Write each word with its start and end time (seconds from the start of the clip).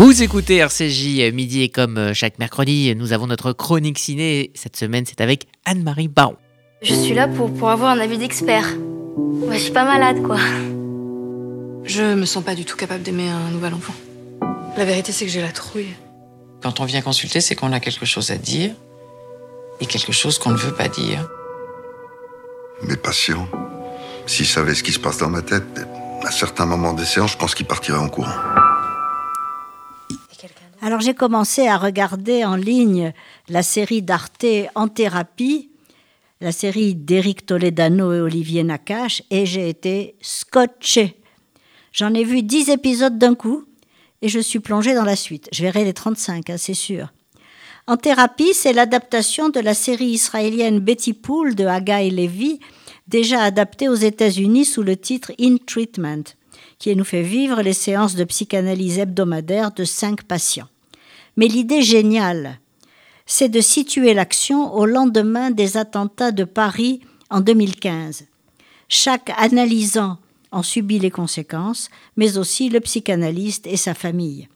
Vous 0.00 0.22
écoutez 0.22 0.56
RCJ 0.56 1.30
midi 1.34 1.60
et 1.60 1.68
comme 1.68 1.98
euh, 1.98 2.14
chaque 2.14 2.38
mercredi, 2.38 2.94
nous 2.96 3.12
avons 3.12 3.26
notre 3.26 3.52
chronique 3.52 3.98
ciné. 3.98 4.50
Cette 4.54 4.74
semaine, 4.74 5.04
c'est 5.06 5.20
avec 5.20 5.46
Anne-Marie 5.66 6.08
Baron. 6.08 6.36
Je 6.80 6.94
suis 6.94 7.12
là 7.12 7.28
pour, 7.28 7.52
pour 7.52 7.68
avoir 7.68 7.90
un 7.90 8.00
avis 8.00 8.16
d'expert. 8.16 8.64
Moi, 9.18 9.52
je 9.52 9.58
suis 9.58 9.72
pas 9.72 9.84
malade, 9.84 10.22
quoi. 10.22 10.38
Je 11.84 12.14
me 12.14 12.24
sens 12.24 12.42
pas 12.42 12.54
du 12.54 12.64
tout 12.64 12.78
capable 12.78 13.02
d'aimer 13.02 13.28
un 13.28 13.50
nouvel 13.50 13.74
enfant. 13.74 13.92
La 14.78 14.86
vérité, 14.86 15.12
c'est 15.12 15.26
que 15.26 15.30
j'ai 15.30 15.42
la 15.42 15.52
trouille. 15.52 15.92
Quand 16.62 16.80
on 16.80 16.86
vient 16.86 17.02
consulter, 17.02 17.42
c'est 17.42 17.54
qu'on 17.54 17.74
a 17.74 17.78
quelque 17.78 18.06
chose 18.06 18.30
à 18.30 18.36
dire 18.36 18.70
et 19.82 19.84
quelque 19.84 20.12
chose 20.12 20.38
qu'on 20.38 20.52
ne 20.52 20.56
veut 20.56 20.72
pas 20.72 20.88
dire. 20.88 21.28
Mes 22.84 22.96
patients, 22.96 23.46
s'ils 24.24 24.46
savaient 24.46 24.74
ce 24.74 24.82
qui 24.82 24.92
se 24.92 24.98
passe 24.98 25.18
dans 25.18 25.28
ma 25.28 25.42
tête, 25.42 25.86
à 26.26 26.30
certains 26.30 26.64
moments 26.64 26.94
des 26.94 27.04
séances, 27.04 27.32
je 27.32 27.36
pense 27.36 27.54
qu'ils 27.54 27.66
partiraient 27.66 27.98
en 27.98 28.08
courant. 28.08 28.69
Alors 30.82 31.00
j'ai 31.00 31.12
commencé 31.12 31.66
à 31.66 31.76
regarder 31.76 32.42
en 32.42 32.56
ligne 32.56 33.12
la 33.50 33.62
série 33.62 34.00
d'Arte 34.00 34.46
En 34.74 34.88
thérapie, 34.88 35.68
la 36.40 36.52
série 36.52 36.94
d'Éric 36.94 37.44
Toledano 37.44 38.14
et 38.14 38.20
Olivier 38.20 38.64
Nakache, 38.64 39.22
et 39.30 39.44
j'ai 39.44 39.68
été 39.68 40.14
scotché. 40.22 41.16
J'en 41.92 42.14
ai 42.14 42.24
vu 42.24 42.42
10 42.42 42.70
épisodes 42.70 43.18
d'un 43.18 43.34
coup 43.34 43.66
et 44.22 44.28
je 44.28 44.40
suis 44.40 44.60
plongée 44.60 44.94
dans 44.94 45.04
la 45.04 45.16
suite. 45.16 45.50
Je 45.52 45.62
verrai 45.62 45.84
les 45.84 45.92
35, 45.92 46.48
hein, 46.48 46.56
c'est 46.56 46.72
sûr. 46.72 47.12
En 47.86 47.98
thérapie, 47.98 48.54
c'est 48.54 48.72
l'adaptation 48.72 49.50
de 49.50 49.60
la 49.60 49.74
série 49.74 50.06
israélienne 50.06 50.78
Betty 50.78 51.12
Pool 51.12 51.56
de 51.56 51.66
Haggai 51.66 52.08
Levy, 52.08 52.58
déjà 53.06 53.42
adaptée 53.42 53.90
aux 53.90 53.94
États-Unis 53.94 54.64
sous 54.64 54.82
le 54.82 54.96
titre 54.96 55.32
In 55.38 55.56
Treatment, 55.66 56.22
qui 56.80 56.96
nous 56.96 57.04
fait 57.04 57.22
vivre 57.22 57.62
les 57.62 57.74
séances 57.74 58.16
de 58.16 58.24
psychanalyse 58.24 58.98
hebdomadaires 58.98 59.70
de 59.70 59.84
cinq 59.84 60.24
patients. 60.24 60.68
Mais 61.36 61.46
l'idée 61.46 61.82
géniale, 61.82 62.58
c'est 63.26 63.50
de 63.50 63.60
situer 63.60 64.14
l'action 64.14 64.74
au 64.74 64.86
lendemain 64.86 65.52
des 65.52 65.76
attentats 65.76 66.32
de 66.32 66.42
Paris 66.42 67.00
en 67.28 67.40
2015. 67.40 68.24
Chaque 68.88 69.30
analysant 69.36 70.18
en 70.50 70.64
subit 70.64 70.98
les 70.98 71.12
conséquences, 71.12 71.90
mais 72.16 72.38
aussi 72.38 72.70
le 72.70 72.80
psychanalyste 72.80 73.68
et 73.68 73.76
sa 73.76 73.94
famille. 73.94 74.48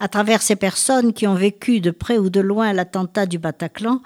À 0.00 0.08
travers 0.08 0.42
ces 0.42 0.56
personnes 0.56 1.12
qui 1.12 1.26
ont 1.26 1.34
vécu 1.34 1.80
de 1.80 1.90
près 1.90 2.18
ou 2.18 2.30
de 2.30 2.40
loin 2.40 2.72
l'attentat 2.72 3.26
du 3.26 3.38
Bataclan, 3.38 4.00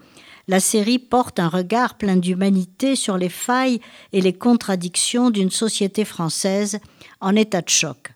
la 0.50 0.58
série 0.58 0.98
porte 0.98 1.38
un 1.38 1.48
regard 1.48 1.94
plein 1.94 2.16
d'humanité 2.16 2.96
sur 2.96 3.16
les 3.16 3.28
failles 3.28 3.80
et 4.12 4.20
les 4.20 4.32
contradictions 4.32 5.30
d'une 5.30 5.52
société 5.52 6.04
française 6.04 6.80
en 7.20 7.36
état 7.36 7.62
de 7.62 7.68
choc. 7.68 8.12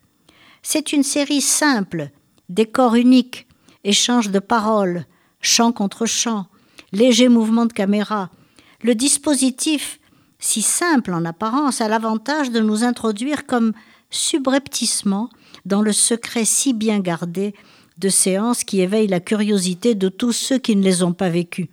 C'est 0.61 0.91
une 0.91 1.03
série 1.03 1.39
simple, 1.39 2.09
décor 2.49 2.95
unique, 2.95 3.47
échange 3.85 4.31
de 4.31 4.39
paroles, 4.39 5.05
chant 5.39 5.71
contre 5.71 6.05
chant, 6.05 6.47
léger 6.91 7.29
mouvement 7.29 7.67
de 7.67 7.71
caméra. 7.71 8.29
Le 8.81 8.95
dispositif 8.95 10.01
si 10.37 10.61
simple 10.61 11.13
en 11.13 11.23
apparence, 11.23 11.79
a 11.79 11.87
l'avantage 11.87 12.51
de 12.51 12.59
nous 12.59 12.83
introduire 12.83 13.45
comme 13.45 13.71
subrepticement 14.09 15.29
dans 15.65 15.81
le 15.81 15.93
secret 15.93 16.43
si 16.43 16.73
bien 16.73 16.99
gardé 16.99 17.55
de 17.97 18.09
séances 18.09 18.65
qui 18.65 18.81
éveillent 18.81 19.07
la 19.07 19.21
curiosité 19.21 19.95
de 19.95 20.09
tous 20.09 20.33
ceux 20.33 20.57
qui 20.57 20.75
ne 20.75 20.83
les 20.83 21.01
ont 21.01 21.13
pas 21.13 21.29
vécues. 21.29 21.69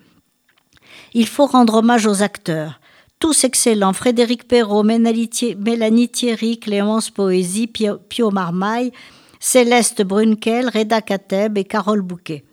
Il 1.14 1.26
faut 1.26 1.46
rendre 1.46 1.74
hommage 1.74 2.06
aux 2.06 2.22
acteurs, 2.22 2.80
tous 3.18 3.44
excellents, 3.44 3.92
Frédéric 3.92 4.48
Perrault, 4.48 4.82
Mélanie 4.82 6.08
Thierry, 6.08 6.58
Clémence 6.58 7.10
Poésie, 7.10 7.68
Pio 7.68 8.30
Marmaille, 8.32 8.92
Céleste 9.38 10.02
Brunkel, 10.02 10.68
Reda 10.68 11.00
Kateb 11.00 11.56
et 11.56 11.64
Carole 11.64 12.02
Bouquet. 12.02 12.44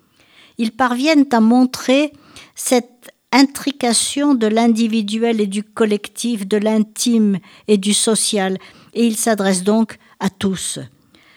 Ils 0.59 0.71
parviennent 0.71 1.27
à 1.31 1.39
montrer 1.39 2.11
cette 2.53 3.11
intrication 3.31 4.35
de 4.35 4.47
l'individuel 4.47 5.39
et 5.41 5.47
du 5.47 5.63
collectif, 5.63 6.47
de 6.47 6.57
l'intime 6.57 7.39
et 7.67 7.77
du 7.77 7.93
social, 7.93 8.57
et 8.93 9.05
il 9.05 9.15
s'adresse 9.15 9.63
donc 9.63 9.97
à 10.19 10.29
tous. 10.29 10.79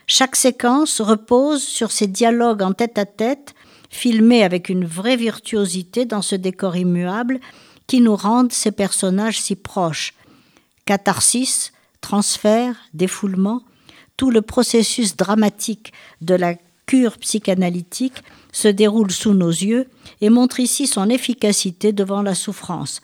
Chaque 0.06 0.36
séquence 0.36 1.00
repose 1.00 1.62
sur 1.62 1.90
ces 1.90 2.06
dialogues 2.06 2.62
en 2.62 2.72
tête 2.72 2.98
à 2.98 3.06
tête, 3.06 3.54
filmés 3.92 4.42
avec 4.42 4.70
une 4.70 4.86
vraie 4.86 5.16
virtuosité 5.16 6.06
dans 6.06 6.22
ce 6.22 6.34
décor 6.34 6.76
immuable, 6.76 7.38
qui 7.86 8.00
nous 8.00 8.16
rendent 8.16 8.52
ces 8.52 8.72
personnages 8.72 9.40
si 9.40 9.54
proches. 9.54 10.14
Catharsis, 10.86 11.72
transfert, 12.00 12.74
défoulement, 12.94 13.62
tout 14.16 14.30
le 14.30 14.40
processus 14.40 15.14
dramatique 15.14 15.92
de 16.22 16.34
la 16.34 16.54
cure 16.86 17.18
psychanalytique 17.18 18.24
se 18.50 18.68
déroule 18.68 19.10
sous 19.10 19.34
nos 19.34 19.50
yeux 19.50 19.88
et 20.20 20.30
montre 20.30 20.58
ici 20.58 20.86
son 20.86 21.08
efficacité 21.10 21.92
devant 21.92 22.22
la 22.22 22.34
souffrance. 22.34 23.02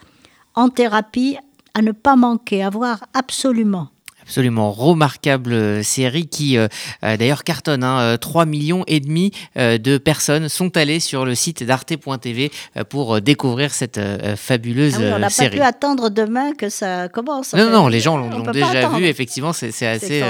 En 0.54 0.70
thérapie, 0.70 1.36
à 1.74 1.82
ne 1.82 1.92
pas 1.92 2.16
manquer, 2.16 2.62
à 2.62 2.70
voir 2.70 3.04
absolument 3.12 3.90
absolument 4.28 4.72
remarquable 4.72 5.54
euh, 5.54 5.82
série 5.82 6.26
qui 6.26 6.58
euh, 6.58 6.68
euh, 7.02 7.16
d'ailleurs 7.16 7.44
cartonne. 7.44 7.82
Hein, 7.82 8.16
3 8.20 8.44
millions 8.44 8.84
et 8.86 9.00
demi 9.00 9.32
de 9.56 9.98
personnes 9.98 10.48
sont 10.48 10.76
allées 10.76 11.00
sur 11.00 11.24
le 11.24 11.34
site 11.34 11.62
d'arte.tv 11.62 12.50
pour 12.88 13.20
découvrir 13.20 13.72
cette 13.72 14.00
fabuleuse 14.36 14.94
série. 14.94 15.12
on 15.12 15.18
n'a 15.18 15.30
pas 15.30 15.48
pu 15.48 15.60
attendre 15.60 16.10
demain 16.10 16.52
que 16.52 16.68
ça 16.68 17.08
commence. 17.08 17.54
Non, 17.54 17.70
non, 17.70 17.88
les 17.88 18.00
gens 18.00 18.16
l'ont 18.16 18.50
déjà 18.50 18.88
vu. 18.90 19.06
Effectivement, 19.06 19.52
c'est 19.52 19.86
assez, 19.86 20.22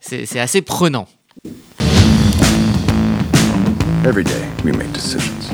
c'est 0.00 0.40
assez 0.40 0.62
prenant. 0.62 1.06
Every 4.04 4.24
day, 4.24 4.44
we 4.64 4.72
make 4.72 4.92
decisions. 4.92 5.50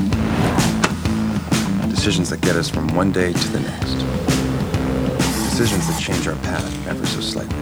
Decisions 1.89 2.29
that 2.29 2.41
get 2.41 2.55
us 2.55 2.69
from 2.69 2.87
one 2.95 3.11
day 3.11 3.33
to 3.33 3.47
the 3.49 3.59
next. 3.59 4.22
Decisions 5.55 5.85
that 5.85 5.99
change 5.99 6.27
our 6.27 6.35
path 6.37 6.65
ever 6.87 7.05
so 7.05 7.21
slightly. 7.21 7.55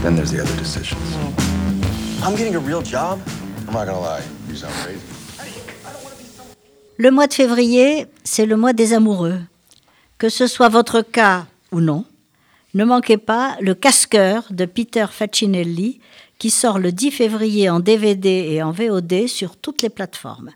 Then 0.00 0.16
there's 0.16 0.30
the 0.30 0.40
other 0.40 0.56
decisions. 0.56 1.14
I'm 2.24 2.34
getting 2.34 2.54
a 2.54 2.58
real 2.58 2.80
job? 2.80 3.20
I'm 3.68 3.74
not 3.74 3.84
gonna 3.84 4.00
lie, 4.00 4.22
you 4.48 4.56
sound 4.56 4.72
crazy. 4.82 5.02
Le 6.96 7.10
mois 7.10 7.26
de 7.26 7.34
février, 7.34 8.06
c'est 8.24 8.46
le 8.46 8.56
mois 8.56 8.72
des 8.72 8.94
amoureux. 8.94 9.38
Que 10.16 10.30
ce 10.30 10.46
soit 10.46 10.70
votre 10.70 11.02
cas 11.02 11.44
ou 11.70 11.82
non, 11.82 12.06
ne 12.72 12.86
manquez 12.86 13.18
pas 13.18 13.58
Le 13.60 13.74
Casqueur 13.74 14.44
de 14.48 14.64
Peter 14.64 15.04
Facinelli, 15.10 16.00
qui 16.38 16.48
sort 16.48 16.78
le 16.78 16.92
10 16.92 17.10
février 17.10 17.68
en 17.68 17.78
DVD 17.78 18.46
et 18.52 18.62
en 18.62 18.70
VOD 18.70 19.26
sur 19.26 19.58
toutes 19.58 19.82
les 19.82 19.90
plateformes. 19.90 20.52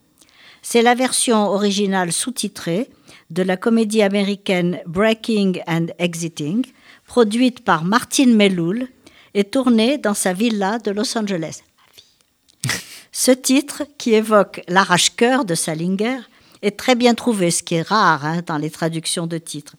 C'est 0.63 0.83
la 0.83 0.95
version 0.95 1.49
originale 1.49 2.13
sous-titrée 2.13 2.91
de 3.31 3.43
la 3.43 3.57
comédie 3.57 4.03
américaine 4.03 4.81
Breaking 4.87 5.55
and 5.67 5.87
Exiting, 5.99 6.67
produite 7.07 7.65
par 7.65 7.85
Martin 7.85 8.27
Melloul 8.27 8.89
et 9.35 9.45
tournée 9.45 9.99
dans 9.99 10.15
sa 10.15 10.33
villa 10.33 10.79
de 10.79 10.91
Los 10.91 11.17
Angeles. 11.17 11.61
Ce 13.13 13.31
titre, 13.31 13.85
qui 13.99 14.15
évoque 14.15 14.63
l'arrache-cœur 14.69 15.45
de 15.45 15.55
Salinger, 15.55 16.19
est 16.63 16.77
très 16.77 16.95
bien 16.95 17.15
trouvé, 17.15 17.51
ce 17.51 17.63
qui 17.63 17.77
est 17.77 17.83
rare 17.89 18.25
hein, 18.25 18.43
dans 18.45 18.59
les 18.59 18.71
traductions 18.71 19.27
de 19.27 19.39
titres. 19.39 19.77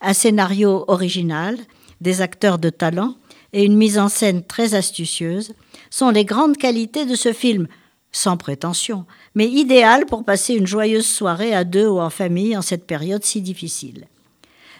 Un 0.00 0.12
scénario 0.12 0.84
original, 0.88 1.58
des 2.00 2.20
acteurs 2.20 2.58
de 2.58 2.70
talent 2.70 3.16
et 3.52 3.64
une 3.64 3.76
mise 3.76 3.98
en 3.98 4.08
scène 4.08 4.44
très 4.44 4.74
astucieuse 4.74 5.52
sont 5.90 6.10
les 6.10 6.24
grandes 6.24 6.56
qualités 6.56 7.04
de 7.04 7.16
ce 7.16 7.32
film, 7.32 7.66
sans 8.12 8.36
prétention, 8.36 9.06
mais 9.34 9.46
idéal 9.46 10.06
pour 10.06 10.24
passer 10.24 10.54
une 10.54 10.66
joyeuse 10.66 11.06
soirée 11.06 11.54
à 11.54 11.64
deux 11.64 11.86
ou 11.86 12.00
en 12.00 12.10
famille 12.10 12.56
en 12.56 12.62
cette 12.62 12.86
période 12.86 13.24
si 13.24 13.40
difficile. 13.40 14.06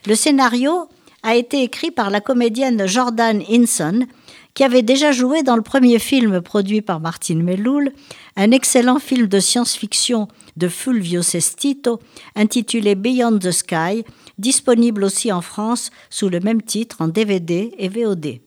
Le 0.06 0.14
scénario 0.14 0.88
a 1.22 1.36
été 1.36 1.62
écrit 1.62 1.90
par 1.90 2.10
la 2.10 2.20
comédienne 2.20 2.86
Jordan 2.86 3.42
Hinson, 3.48 4.06
qui 4.54 4.64
avait 4.64 4.82
déjà 4.82 5.12
joué 5.12 5.42
dans 5.42 5.56
le 5.56 5.62
premier 5.62 5.98
film 5.98 6.40
produit 6.40 6.82
par 6.82 7.00
Martin 7.00 7.36
Melloul, 7.36 7.92
un 8.36 8.50
excellent 8.50 8.98
film 8.98 9.26
de 9.26 9.38
science-fiction 9.38 10.28
de 10.56 10.68
Fulvio 10.68 11.22
Sestito 11.22 12.00
intitulé 12.34 12.94
Beyond 12.94 13.38
the 13.38 13.52
Sky, 13.52 14.04
disponible 14.38 15.04
aussi 15.04 15.30
en 15.30 15.40
France 15.40 15.90
sous 16.08 16.28
le 16.28 16.40
même 16.40 16.62
titre 16.62 16.96
en 17.00 17.08
DVD 17.08 17.72
et 17.78 17.88
VOD. 17.88 18.40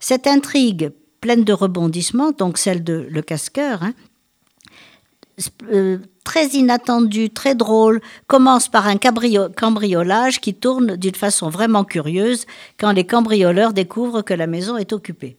Cette 0.00 0.26
intrigue 0.26 0.92
pleine 1.20 1.44
de 1.44 1.52
rebondissements, 1.52 2.32
donc 2.32 2.58
celle 2.58 2.82
de 2.84 3.06
Le 3.08 3.22
Casqueur, 3.22 3.82
hein, 3.82 3.94
euh, 5.72 5.98
très 6.24 6.46
inattendue, 6.48 7.30
très 7.30 7.54
drôle, 7.54 8.00
commence 8.26 8.68
par 8.68 8.86
un 8.86 8.96
cambriolage 8.96 10.40
qui 10.40 10.54
tourne 10.54 10.96
d'une 10.96 11.14
façon 11.14 11.48
vraiment 11.48 11.84
curieuse 11.84 12.46
quand 12.78 12.92
les 12.92 13.06
cambrioleurs 13.06 13.72
découvrent 13.72 14.22
que 14.22 14.34
la 14.34 14.46
maison 14.46 14.76
est 14.76 14.92
occupée. 14.92 15.36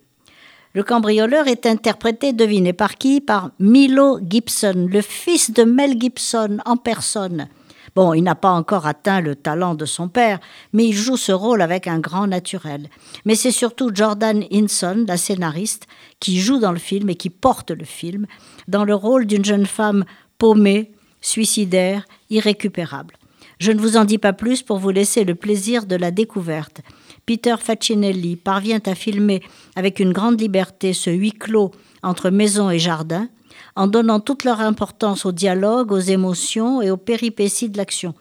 Le 0.74 0.84
cambrioleur 0.84 1.48
est 1.48 1.68
interprété, 1.68 2.34
devinez 2.34 2.74
par 2.74 2.96
qui? 2.96 3.22
Par 3.22 3.52
Milo 3.60 4.20
Gibson, 4.28 4.88
le 4.92 5.02
fils 5.02 5.52
de 5.52 5.64
Mel 5.64 6.02
Gibson 6.02 6.58
en 6.66 6.78
personne. 6.78 7.48
Bon, 7.96 8.14
il 8.14 8.24
n'a 8.24 8.36
pas 8.36 8.52
encore 8.52 8.88
atteint 8.88 9.22
le 9.22 9.36
talent 9.36 9.76
de 9.76 9.86
son 9.86 10.08
père, 10.08 10.40
mais 10.74 10.86
il 10.86 10.94
joue 10.94 11.18
ce 11.18 11.32
rôle 11.32 11.62
avec 11.62 11.88
un 11.88 12.00
grand 12.00 12.26
naturel. 12.26 12.90
Mais 13.26 13.36
c'est 13.36 13.52
surtout 13.52 13.92
Jordan 13.94 14.44
Hinson, 14.52 15.06
la 15.08 15.18
scénariste, 15.18 15.88
qui 16.20 16.40
joue 16.40 16.60
dans 16.60 16.72
le 16.72 16.80
film 16.80 17.10
et 17.10 17.16
qui 17.16 17.30
porte 17.30 17.70
le 17.70 17.86
film, 17.86 18.26
dans 18.68 18.84
le 18.84 18.96
rôle 18.96 19.28
d'une 19.28 19.46
jeune 19.46 19.68
femme 19.68 20.06
paumée, 20.40 20.92
suicidaire, 21.22 22.06
irrécupérable. 22.32 23.16
Je 23.60 23.72
ne 23.72 23.80
vous 23.80 23.96
en 23.96 24.06
dis 24.06 24.18
pas 24.18 24.34
plus 24.34 24.64
pour 24.64 24.80
vous 24.80 24.90
laisser 24.90 25.24
le 25.24 25.36
plaisir 25.36 25.86
de 25.86 25.96
la 25.96 26.12
découverte. 26.12 26.82
Peter 27.26 27.56
Facinelli 27.60 28.36
parvient 28.36 28.82
à 28.86 28.96
filmer 28.96 29.42
avec 29.76 30.00
une 30.00 30.12
grande 30.12 30.42
liberté 30.42 30.94
ce 30.94 31.12
huis 31.12 31.32
clos 31.32 31.72
entre 32.02 32.30
maison 32.30 32.70
et 32.70 32.80
jardin, 32.80 33.30
en 33.76 33.88
donnant 33.88 34.20
toute 34.20 34.44
leur 34.44 34.62
importance 34.62 35.26
au 35.26 35.32
dialogue, 35.32 35.92
aux 35.92 36.00
émotions 36.00 36.82
et 36.82 36.92
aux 36.92 36.98
péripéties 36.98 37.70
de 37.70 37.78
l'action. 37.78 38.14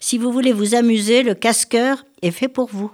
Si 0.00 0.18
vous 0.18 0.32
voulez 0.32 0.52
vous 0.52 0.74
amuser, 0.74 1.22
le 1.22 1.34
casqueur 1.34 2.04
est 2.22 2.30
fait 2.30 2.48
pour 2.48 2.68
vous. 2.68 2.90